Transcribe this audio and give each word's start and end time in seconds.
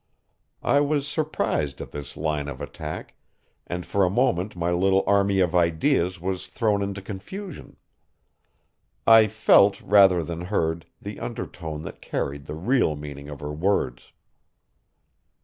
I 0.63 0.79
was 0.79 1.07
surprised 1.07 1.79
at 1.79 1.91
this 1.91 2.17
line 2.17 2.47
of 2.47 2.59
attack, 2.59 3.13
and 3.67 3.85
for 3.85 4.03
a 4.03 4.09
moment 4.09 4.55
my 4.55 4.71
little 4.71 5.03
army 5.05 5.41
of 5.41 5.53
ideas 5.53 6.19
was 6.19 6.47
thrown 6.47 6.81
into 6.81 7.03
confusion. 7.03 7.77
I 9.05 9.27
felt, 9.27 9.79
rather 9.79 10.23
than 10.23 10.41
heard, 10.45 10.87
the 10.99 11.19
undertone 11.19 11.83
that 11.83 12.01
carried 12.01 12.45
the 12.47 12.55
real 12.55 12.95
meaning 12.95 13.29
of 13.29 13.41
her 13.41 13.53
words. 13.53 14.11